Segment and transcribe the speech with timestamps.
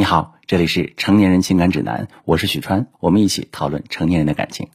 [0.00, 4.68] 你好，这里是成年人情感指南，我是许川，我们一起讨论成年人的感情。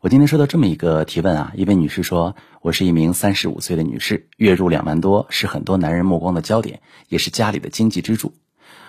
[0.00, 8.32] 我今天收到这么一个提问啊，一位女士说，我是一名三十五岁的女士，月入两万多，是很多男人目光的焦点，也是家里的经济支柱。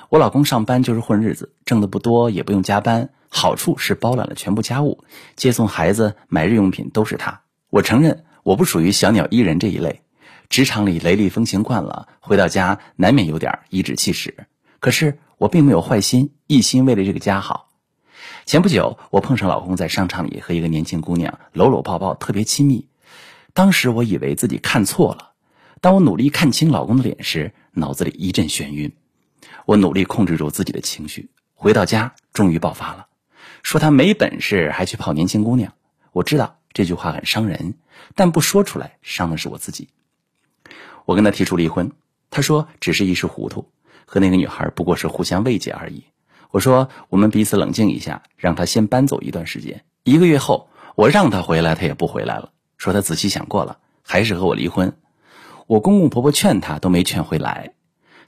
[0.07, 5.03] 我老公上班就是混日子，挣的不多，也不用加班，好处是包揽了全部家务，
[5.35, 7.41] 接送孩子、买日用品都是他。
[7.69, 9.99] 我承认我不属于小鸟依人这一类，
[10.47, 14.47] 职场里雷厉风行惯了，回到家难免有点颐指气使。
[14.79, 17.67] 可是我并没有坏心，一心为了这个家好。
[18.45, 22.87] 前不久，我碰上老公在商场里和一个年轻姑娘搂搂抱抱，特别亲密。
[23.53, 25.31] 当时我以为自己看错了，
[25.81, 28.95] 当我努力看清老公的脸时，脑子里一阵眩晕。
[29.65, 33.07] 我努力控制住自己的情绪，回到家终于爆发了，
[33.63, 35.73] 说他没本事还去泡年轻姑娘。
[36.13, 37.73] 我知道这句话很伤人，
[38.15, 39.89] 但不说出来，伤的是我自己。
[41.03, 41.91] 我跟他提出离婚，
[42.29, 43.69] 他说只是一时糊涂。
[44.05, 46.05] 和那个女孩不过是互相慰藉而已。
[46.51, 49.83] 我说我们彼此冷静一下，让她先搬走一段时间。
[50.03, 54.95] 一个月后，我让她回来，她也不回来了，说她仔细想过了，还是和我离婚。
[55.65, 57.73] 我公公婆婆劝她都没劝回来，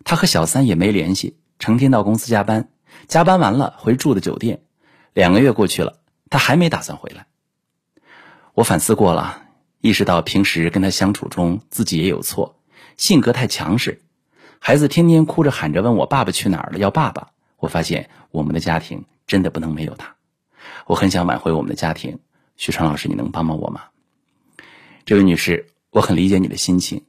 [0.04, 2.70] 她和小三也没联系，成天到公司加班，
[3.08, 4.62] 加班完了回住的酒店。
[5.14, 6.00] 两个月过去了，
[6.30, 7.28] 他还没打算回来。
[8.54, 9.44] 我反思过了，
[9.82, 12.60] 意识到平时跟他相处中自己也有错，
[12.98, 14.02] 性格太强势。
[14.68, 17.28] 孩子天天哭着喊着问我爸爸去哪儿了，要爸爸。
[17.58, 20.16] 我发现我们的家庭真的不能没有他。
[20.88, 22.18] 我很想挽回我们的家庭，
[22.58, 23.82] 徐川老师，你能帮帮我吗？
[25.06, 27.04] 这位女士，我很理解你的心情，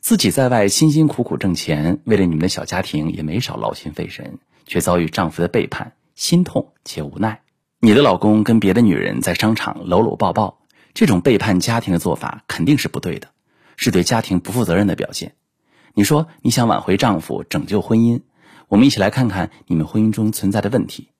[0.00, 7.42] 自己在外辛辛苦苦挣钱，为了你们的小家庭也没少劳心费神，却遭遇丈夫的背叛，心痛且无奈。
[7.80, 10.62] 你的老公跟别的女人在商场搂搂抱抱，
[10.94, 13.28] 这种背叛家庭的做法肯定是不对的，
[13.76, 15.34] 是对家庭不负责任的表现。
[15.96, 18.22] 你说你想挽回丈夫，拯救婚姻，
[18.66, 21.10] 我们一起来看看你们婚姻中存在的问题。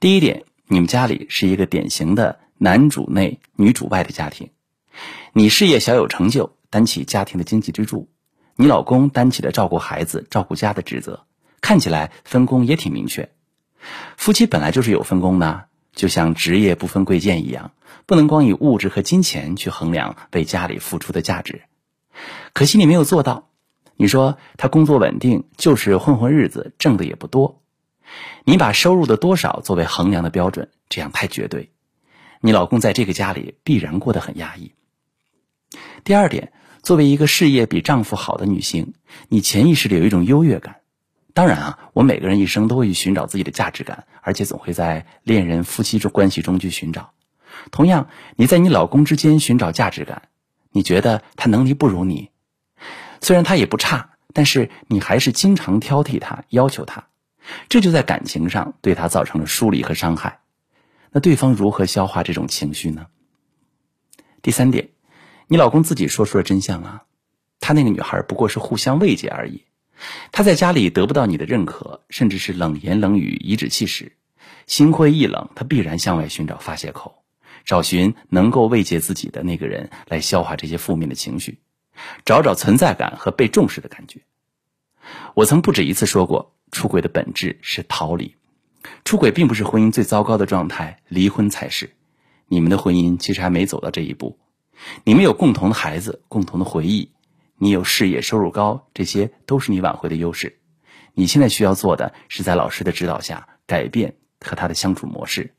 [0.00, 4.48] 第一点，你们家里是一个典型的男主内女主外的家庭，
[5.34, 8.08] 你事业小有成就，担起家庭的经济支柱，
[8.56, 11.26] 你老公担起了照顾孩子、照顾家的职责，
[11.60, 13.30] 看起来分工也挺明确。
[14.16, 17.72] 夫妻本来就是有分工的，就像职业不分贵贱一样，
[18.06, 21.64] 不能光以物质和金钱去衡量为家里付出的价值。
[22.54, 23.47] 可惜你没有做到。
[24.00, 27.60] 你说他工作稳定，就是混混日子，挣的也不多。
[28.44, 31.72] 你把收入的多少作为衡量的标准，这样太绝对。
[32.40, 34.72] 你老公在这个家里必然过得很压抑。
[36.04, 38.94] 第二点，作为一个事业比丈夫好的女性，
[39.28, 40.76] 你潜意识里有一种优越感。
[41.34, 47.10] 当然啊，我每个人一生都会去寻找自己的价值感，而且总会在恋人、夫妻中关系中去寻找。
[47.72, 50.28] 同样，你在你老公之间寻找价值感，
[50.70, 52.30] 你觉得他能力不如你。
[53.20, 57.08] 虽然他也不差，但是你还是经常挑剔他，要求他，
[57.68, 60.40] 这就在感情上对他造成了疏离和伤害。
[61.10, 63.06] 那对方如何消化这种情绪呢？
[64.42, 64.88] 第三点，
[65.46, 67.02] 你老公自己说出了真相啊，
[67.60, 69.64] 他那个女孩不过是互相慰藉而已。
[70.30, 74.12] 他在家里得不到你的认可，甚至是冷言冷语、颐指气使，
[74.66, 77.24] 心灰意冷，他必然向外寻找发泄口，
[77.64, 81.58] 找寻能够慰藉自己的那个人来消化这些负面的情绪。
[82.24, 84.20] 找找存在感和被重视的感觉。
[85.34, 88.36] 我曾不止一次说过，出轨的本质是逃离。
[89.04, 91.90] 出轨并不是婚姻最糟糕的状态，离婚才是。
[92.46, 94.38] 你们的婚姻其实还没走到这一步。
[95.04, 97.12] 你们有共同的孩子，共同的回忆。
[97.56, 100.60] 你有事业收入高，这些都是你挽回的优势。
[101.14, 105.54] 你现在需要做的是在老师的指导下改变和他的相处模式，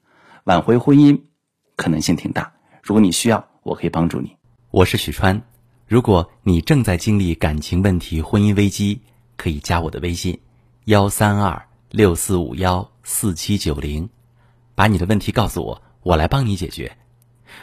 [0.45, 1.21] 挽回婚姻
[1.75, 2.53] 可能性挺大。
[2.81, 4.37] 如果你需要，我可以帮助你。
[4.71, 5.41] 我是许川。
[5.89, 9.01] 如果你正在经历感情问题、婚姻危机，
[9.35, 10.39] 可以加我的微信：
[10.85, 14.07] 幺三二六四五幺四七九零，
[14.75, 16.95] 把你的问题告诉我，我来帮你解决。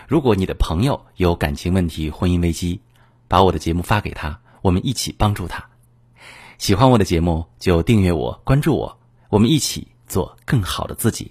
[0.09, 2.81] 如果你的朋友有感情问题、婚姻危机，
[3.29, 5.65] 把我的节目发给他，我们一起帮助他。
[6.59, 8.99] 喜欢我的节目就订阅我、关注我，
[9.29, 11.31] 我们一起做更好的自己。